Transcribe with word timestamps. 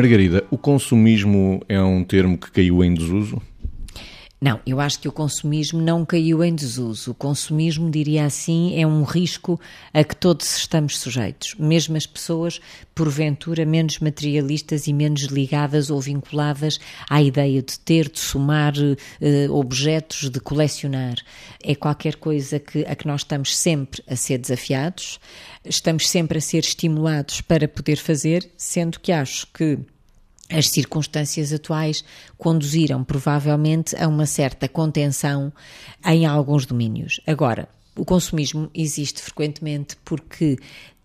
Margarida, 0.00 0.42
o 0.50 0.56
consumismo 0.56 1.60
é 1.68 1.78
um 1.78 2.02
termo 2.02 2.38
que 2.38 2.50
caiu 2.50 2.82
em 2.82 2.94
desuso? 2.94 3.38
Não, 4.40 4.58
eu 4.64 4.80
acho 4.80 4.98
que 4.98 5.06
o 5.06 5.12
consumismo 5.12 5.82
não 5.82 6.02
caiu 6.02 6.42
em 6.42 6.54
desuso. 6.54 7.10
O 7.10 7.14
consumismo, 7.14 7.90
diria 7.90 8.24
assim, 8.24 8.80
é 8.80 8.86
um 8.86 9.02
risco 9.02 9.60
a 9.92 10.02
que 10.02 10.16
todos 10.16 10.56
estamos 10.56 10.98
sujeitos, 10.98 11.54
mesmo 11.58 11.94
as 11.94 12.06
pessoas, 12.06 12.58
porventura, 12.94 13.66
menos 13.66 13.98
materialistas 13.98 14.86
e 14.86 14.94
menos 14.94 15.24
ligadas 15.24 15.90
ou 15.90 16.00
vinculadas 16.00 16.80
à 17.10 17.20
ideia 17.20 17.60
de 17.60 17.78
ter, 17.80 18.08
de 18.08 18.18
somar 18.18 18.72
eh, 19.20 19.46
objetos, 19.50 20.30
de 20.30 20.40
colecionar. 20.40 21.16
É 21.62 21.74
qualquer 21.74 22.16
coisa 22.16 22.58
que, 22.58 22.82
a 22.86 22.96
que 22.96 23.06
nós 23.06 23.20
estamos 23.20 23.54
sempre 23.54 24.02
a 24.08 24.16
ser 24.16 24.38
desafiados, 24.38 25.20
estamos 25.66 26.08
sempre 26.08 26.38
a 26.38 26.40
ser 26.40 26.60
estimulados 26.60 27.42
para 27.42 27.68
poder 27.68 27.96
fazer, 27.96 28.50
sendo 28.56 29.00
que 29.00 29.12
acho 29.12 29.46
que 29.52 29.78
as 30.50 30.68
circunstâncias 30.68 31.52
atuais 31.52 32.04
conduziram 32.36 33.04
provavelmente 33.04 33.94
a 33.96 34.08
uma 34.08 34.26
certa 34.26 34.68
contenção 34.68 35.52
em 36.04 36.26
alguns 36.26 36.66
domínios. 36.66 37.20
Agora, 37.26 37.68
o 37.96 38.04
consumismo 38.04 38.70
existe 38.74 39.20
frequentemente 39.20 39.96
porque 40.04 40.58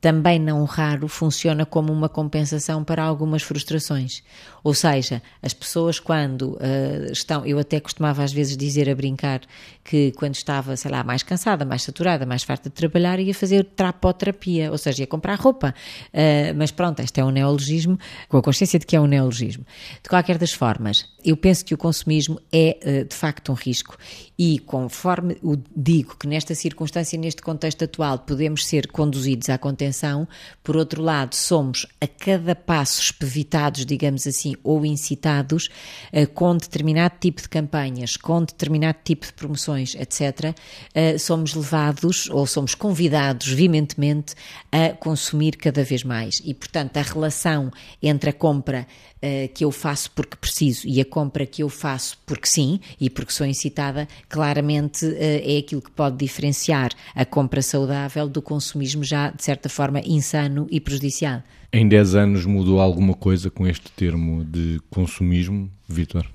também 0.05 0.37
não 0.37 0.63
raro 0.65 1.07
funciona 1.07 1.65
como 1.65 1.91
uma 1.91 2.07
compensação 2.07 2.83
para 2.83 3.03
algumas 3.03 3.41
frustrações. 3.41 4.21
Ou 4.63 4.71
seja, 4.71 5.19
as 5.41 5.51
pessoas 5.51 5.99
quando 5.99 6.53
uh, 6.53 7.11
estão, 7.11 7.43
eu 7.43 7.57
até 7.57 7.79
costumava 7.79 8.23
às 8.23 8.31
vezes 8.31 8.55
dizer 8.55 8.87
a 8.87 8.93
brincar 8.93 9.41
que 9.85 10.11
quando 10.13 10.33
estava, 10.33 10.75
sei 10.75 10.89
lá, 10.89 11.03
mais 11.03 11.21
cansada, 11.21 11.63
mais 11.63 11.83
saturada, 11.83 12.25
mais 12.25 12.41
farta 12.41 12.69
de 12.69 12.75
trabalhar, 12.75 13.19
ia 13.19 13.35
fazer 13.35 13.63
trapoterapia, 13.63 14.71
ou 14.71 14.77
seja, 14.79 15.03
ia 15.03 15.07
comprar 15.07 15.39
roupa. 15.39 15.75
Uh, 16.07 16.57
mas 16.57 16.71
pronto, 16.71 17.01
este 17.01 17.21
é 17.21 17.23
um 17.23 17.29
neologismo, 17.29 17.97
com 18.27 18.37
a 18.37 18.41
consciência 18.41 18.79
de 18.79 18.85
que 18.85 18.95
é 18.95 18.99
um 18.99 19.05
neologismo. 19.05 19.63
De 20.01 20.09
qualquer 20.09 20.39
das 20.39 20.51
formas, 20.51 21.05
eu 21.23 21.37
penso 21.37 21.63
que 21.63 21.73
o 21.75 21.77
consumismo 21.77 22.41
é 22.51 22.79
uh, 22.81 23.07
de 23.07 23.15
facto 23.15 23.51
um 23.51 23.55
risco 23.55 23.95
e 24.37 24.59
conforme 24.59 25.37
digo 25.75 26.17
que 26.17 26.27
nesta 26.27 26.55
circunstância, 26.55 27.17
neste 27.17 27.41
contexto 27.41 27.85
atual, 27.85 28.19
podemos 28.19 28.65
ser 28.65 28.87
conduzidos 28.87 29.49
à 29.49 29.57
contenção 29.57 30.27
por 30.63 30.75
outro 30.75 31.01
lado, 31.01 31.35
somos 31.35 31.85
a 32.01 32.07
cada 32.07 32.55
passo 32.55 33.01
espevitados, 33.01 33.85
digamos 33.85 34.25
assim, 34.25 34.55
ou 34.63 34.83
incitados 34.85 35.69
uh, 36.11 36.27
com 36.33 36.57
determinado 36.57 37.15
tipo 37.19 37.41
de 37.41 37.49
campanhas, 37.49 38.17
com 38.17 38.43
determinado 38.43 38.97
tipo 39.03 39.27
de 39.27 39.33
promoções, 39.33 39.74
etc., 39.83 40.55
eh, 40.93 41.17
somos 41.17 41.53
levados 41.53 42.29
ou 42.29 42.47
somos 42.47 42.73
convidados 42.73 43.47
veementemente 43.47 44.35
a 44.71 44.89
consumir 44.89 45.57
cada 45.57 45.83
vez 45.83 46.03
mais. 46.03 46.41
E, 46.45 46.53
portanto, 46.53 46.97
a 46.97 47.01
relação 47.01 47.71
entre 48.01 48.29
a 48.29 48.33
compra 48.33 48.87
uh, 49.17 49.53
que 49.53 49.65
eu 49.65 49.71
faço 49.71 50.11
porque 50.11 50.37
preciso 50.37 50.87
e 50.87 51.01
a 51.01 51.05
compra 51.05 51.45
que 51.45 51.63
eu 51.63 51.69
faço 51.69 52.17
porque 52.25 52.47
sim 52.47 52.79
e 52.99 53.09
porque 53.09 53.31
sou 53.31 53.45
incitada, 53.45 54.07
claramente 54.29 55.05
é 55.17 55.57
aquilo 55.57 55.81
que 55.81 55.91
pode 55.91 56.17
diferenciar 56.17 56.91
a 57.13 57.25
compra 57.25 57.61
saudável 57.61 58.27
do 58.27 58.41
consumismo 58.41 59.03
já, 59.03 59.29
de 59.29 59.43
certa 59.43 59.69
forma, 59.69 59.99
insano 60.05 60.67
e 60.69 60.79
prejudicial. 60.79 61.41
Em 61.71 61.87
10 61.87 62.15
anos 62.15 62.45
mudou 62.45 62.79
alguma 62.79 63.13
coisa 63.13 63.49
com 63.49 63.67
este 63.67 63.91
termo 63.91 64.45
de 64.45 64.79
consumismo, 64.89 65.69
Vítor? 65.87 66.34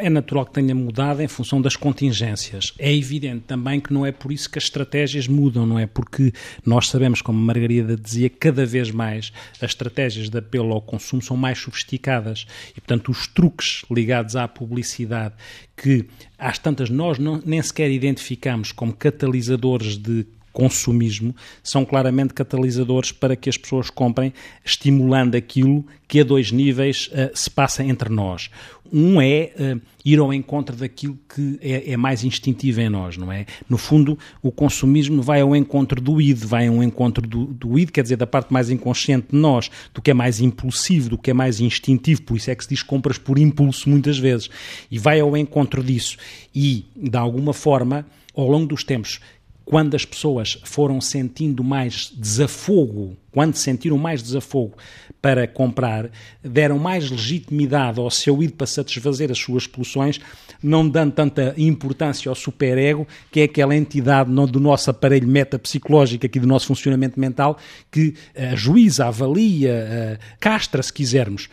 É 0.00 0.08
natural 0.08 0.46
que 0.46 0.52
tenha 0.52 0.74
mudado 0.74 1.20
em 1.22 1.28
função 1.28 1.60
das 1.60 1.76
contingências. 1.76 2.72
É 2.78 2.94
evidente 2.94 3.44
também 3.46 3.80
que 3.80 3.92
não 3.92 4.06
é 4.06 4.12
por 4.12 4.32
isso 4.32 4.50
que 4.50 4.58
as 4.58 4.64
estratégias 4.64 5.28
mudam, 5.28 5.66
não 5.66 5.78
é? 5.78 5.86
Porque 5.86 6.32
nós 6.64 6.88
sabemos, 6.88 7.22
como 7.22 7.38
Margarida 7.38 7.96
dizia, 7.96 8.30
cada 8.30 8.64
vez 8.64 8.90
mais 8.90 9.32
as 9.60 9.70
estratégias 9.70 10.28
de 10.28 10.38
apelo 10.38 10.72
ao 10.72 10.80
consumo 10.80 11.22
são 11.22 11.36
mais 11.36 11.58
sofisticadas 11.58 12.46
e, 12.70 12.80
portanto, 12.80 13.10
os 13.10 13.26
truques 13.26 13.84
ligados 13.90 14.36
à 14.36 14.46
publicidade 14.46 15.34
que 15.76 16.06
às 16.38 16.58
tantas 16.58 16.90
nós 16.90 17.18
não, 17.18 17.42
nem 17.44 17.60
sequer 17.62 17.90
identificamos 17.90 18.72
como 18.72 18.92
catalisadores 18.92 19.96
de 19.96 20.26
consumismo 20.52 21.34
são 21.62 21.84
claramente 21.84 22.34
catalisadores 22.34 23.12
para 23.12 23.34
que 23.36 23.48
as 23.48 23.56
pessoas 23.56 23.90
comprem, 23.90 24.32
estimulando 24.64 25.34
aquilo 25.34 25.84
que 26.06 26.20
a 26.20 26.24
dois 26.24 26.52
níveis 26.52 27.08
uh, 27.08 27.30
se 27.34 27.50
passa 27.50 27.82
entre 27.82 28.10
nós. 28.10 28.50
Um 28.92 29.22
é 29.22 29.52
uh, 29.58 29.80
ir 30.04 30.18
ao 30.18 30.34
encontro 30.34 30.76
daquilo 30.76 31.18
que 31.34 31.58
é, 31.62 31.92
é, 31.92 31.96
mais 31.96 32.22
instintivo 32.22 32.82
em 32.82 32.90
nós, 32.90 33.16
não 33.16 33.32
é? 33.32 33.46
No 33.66 33.78
fundo, 33.78 34.18
o 34.42 34.52
consumismo 34.52 35.22
vai 35.22 35.40
ao 35.40 35.56
encontro 35.56 35.98
do 35.98 36.20
id, 36.20 36.44
vai 36.44 36.66
ao 36.66 36.82
encontro 36.82 37.26
do, 37.26 37.46
do 37.46 37.78
id, 37.78 37.90
quer 37.90 38.02
dizer, 38.02 38.16
da 38.16 38.26
parte 38.26 38.52
mais 38.52 38.68
inconsciente 38.68 39.28
de 39.30 39.38
nós, 39.38 39.70
do 39.94 40.02
que 40.02 40.10
é 40.10 40.14
mais 40.14 40.40
impulsivo, 40.40 41.08
do 41.08 41.16
que 41.16 41.30
é 41.30 41.34
mais 41.34 41.60
instintivo, 41.60 42.20
por 42.22 42.36
isso 42.36 42.50
é 42.50 42.54
que 42.54 42.64
se 42.64 42.68
diz 42.68 42.82
compras 42.82 43.16
por 43.16 43.38
impulso 43.38 43.88
muitas 43.88 44.18
vezes, 44.18 44.50
e 44.90 44.98
vai 44.98 45.18
ao 45.20 45.34
encontro 45.34 45.82
disso. 45.82 46.18
E, 46.54 46.84
de 46.94 47.16
alguma 47.16 47.54
forma, 47.54 48.04
ao 48.34 48.48
longo 48.48 48.66
dos 48.66 48.84
tempos, 48.84 49.20
quando 49.64 49.94
as 49.94 50.04
pessoas 50.04 50.58
foram 50.64 51.00
sentindo 51.00 51.62
mais 51.62 52.12
desafogo, 52.16 53.16
quando 53.30 53.54
sentiram 53.56 53.96
mais 53.96 54.22
desafogo 54.22 54.76
para 55.20 55.46
comprar, 55.46 56.10
deram 56.42 56.78
mais 56.78 57.10
legitimidade 57.10 58.00
ao 58.00 58.10
seu 58.10 58.42
ir 58.42 58.50
para 58.52 58.66
satisfazer 58.66 59.30
as 59.30 59.38
suas 59.38 59.66
pulsões, 59.66 60.20
não 60.62 60.88
dando 60.88 61.12
tanta 61.12 61.54
importância 61.56 62.28
ao 62.28 62.34
superego, 62.34 63.06
que 63.30 63.40
é 63.40 63.44
aquela 63.44 63.76
entidade 63.76 64.30
do 64.30 64.60
nosso 64.60 64.90
aparelho 64.90 65.28
metapsicológico, 65.28 66.26
aqui 66.26 66.40
do 66.40 66.46
nosso 66.46 66.66
funcionamento 66.66 67.18
mental, 67.18 67.56
que 67.90 68.14
ajuiza, 68.36 69.06
avalia, 69.06 70.18
castra, 70.38 70.82
se 70.82 70.92
quisermos 70.92 71.48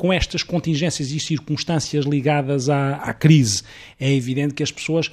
com 0.00 0.10
estas 0.10 0.42
contingências 0.42 1.10
e 1.10 1.20
circunstâncias 1.20 2.06
ligadas 2.06 2.70
à, 2.70 2.94
à, 2.94 3.12
crise, 3.12 3.62
é 4.00 4.10
evidente 4.10 4.54
que 4.54 4.62
as 4.62 4.72
pessoas 4.72 5.10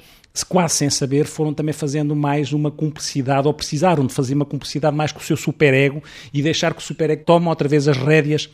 quase 0.48 0.76
sem 0.76 0.90
saber, 0.90 1.26
foram 1.26 1.54
também 1.54 1.74
fazendo 1.74 2.16
mais 2.16 2.54
uma 2.54 2.72
cumplicidade, 2.72 3.48
ou 3.48 3.54
precisaram 3.54 4.06
de 4.06 4.14
fazer 4.14 4.34
uma 4.34 4.46
cumplicidade 4.46 4.96
mais 4.96 5.12
com 5.12 5.20
o 5.20 5.24
seu 5.24 5.36
superego 5.36 6.02
e 6.34 6.42
deixar 6.42 6.74
que 6.74 6.80
o 6.80 6.82
superego 6.82 7.26
tome 7.26 7.50
outra 7.50 7.68
vez 7.68 7.86
as 7.86 7.98
rédeas 7.98 8.50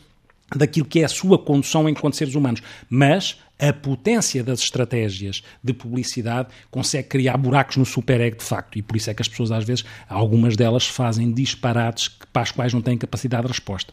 daquilo 0.56 0.86
que 0.86 1.02
é 1.02 1.04
a 1.04 1.08
sua 1.08 1.38
condução 1.38 1.88
enquanto 1.88 2.16
seres 2.16 2.34
humanos. 2.34 2.60
Mas 2.90 3.38
a 3.56 3.72
potência 3.72 4.42
das 4.42 4.58
estratégias 4.58 5.40
de 5.62 5.72
publicidade 5.72 6.48
consegue 6.68 7.10
criar 7.10 7.36
buracos 7.36 7.76
no 7.76 7.86
superego 7.86 8.38
de 8.38 8.44
facto. 8.44 8.76
E 8.76 8.82
por 8.82 8.96
isso 8.96 9.08
é 9.08 9.14
que 9.14 9.22
as 9.22 9.28
pessoas, 9.28 9.52
às 9.52 9.62
vezes, 9.62 9.84
algumas 10.08 10.56
delas 10.56 10.84
fazem 10.84 11.32
disparates 11.32 12.08
para 12.32 12.42
as 12.42 12.50
quais 12.50 12.74
não 12.74 12.82
têm 12.82 12.98
capacidade 12.98 13.44
de 13.44 13.52
resposta. 13.52 13.92